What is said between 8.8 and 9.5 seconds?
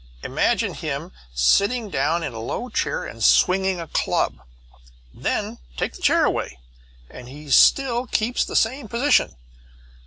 position.